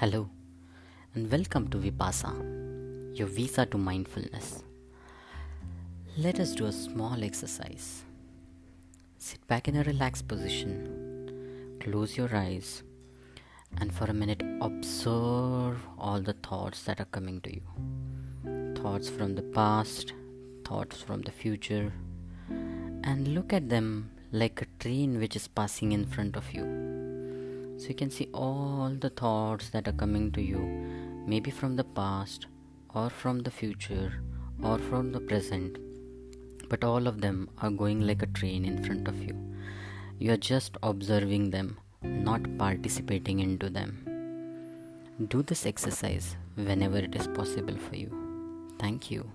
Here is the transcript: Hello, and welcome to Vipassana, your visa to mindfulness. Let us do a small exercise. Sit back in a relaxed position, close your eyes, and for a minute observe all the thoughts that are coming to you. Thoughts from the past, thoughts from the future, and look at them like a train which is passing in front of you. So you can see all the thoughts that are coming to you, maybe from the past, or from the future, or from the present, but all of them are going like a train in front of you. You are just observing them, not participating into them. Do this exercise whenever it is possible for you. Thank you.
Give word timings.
Hello, 0.00 0.30
and 1.12 1.28
welcome 1.28 1.66
to 1.70 1.76
Vipassana, 1.76 3.18
your 3.18 3.26
visa 3.26 3.66
to 3.66 3.76
mindfulness. 3.76 4.62
Let 6.16 6.38
us 6.38 6.52
do 6.52 6.66
a 6.66 6.72
small 6.72 7.24
exercise. 7.24 8.04
Sit 9.18 9.44
back 9.48 9.66
in 9.66 9.74
a 9.74 9.82
relaxed 9.82 10.28
position, 10.28 11.78
close 11.80 12.16
your 12.16 12.32
eyes, 12.32 12.84
and 13.78 13.92
for 13.92 14.04
a 14.04 14.14
minute 14.14 14.40
observe 14.60 15.78
all 15.98 16.20
the 16.20 16.36
thoughts 16.44 16.84
that 16.84 17.00
are 17.00 17.10
coming 17.16 17.40
to 17.40 17.52
you. 17.52 18.74
Thoughts 18.80 19.08
from 19.08 19.34
the 19.34 19.42
past, 19.42 20.12
thoughts 20.64 21.02
from 21.02 21.22
the 21.22 21.32
future, 21.32 21.92
and 22.48 23.34
look 23.34 23.52
at 23.52 23.68
them 23.68 24.12
like 24.30 24.62
a 24.62 24.66
train 24.78 25.18
which 25.18 25.34
is 25.34 25.48
passing 25.48 25.90
in 25.90 26.06
front 26.06 26.36
of 26.36 26.54
you. 26.54 26.87
So 27.78 27.88
you 27.88 27.94
can 27.94 28.10
see 28.10 28.28
all 28.34 28.92
the 29.00 29.10
thoughts 29.10 29.70
that 29.70 29.86
are 29.86 29.92
coming 29.92 30.32
to 30.32 30.42
you, 30.42 30.58
maybe 31.26 31.50
from 31.50 31.76
the 31.76 31.84
past, 31.84 32.46
or 32.92 33.08
from 33.08 33.40
the 33.40 33.52
future, 33.52 34.20
or 34.62 34.78
from 34.78 35.12
the 35.12 35.20
present, 35.20 35.78
but 36.68 36.82
all 36.82 37.06
of 37.06 37.20
them 37.20 37.48
are 37.62 37.70
going 37.70 38.00
like 38.00 38.22
a 38.22 38.26
train 38.26 38.64
in 38.64 38.82
front 38.84 39.06
of 39.06 39.22
you. 39.22 39.36
You 40.18 40.32
are 40.32 40.36
just 40.36 40.76
observing 40.82 41.50
them, 41.50 41.78
not 42.02 42.58
participating 42.58 43.38
into 43.38 43.70
them. 43.70 44.04
Do 45.28 45.42
this 45.42 45.64
exercise 45.64 46.36
whenever 46.56 46.98
it 46.98 47.14
is 47.14 47.28
possible 47.28 47.76
for 47.76 47.94
you. 47.94 48.10
Thank 48.80 49.10
you. 49.10 49.30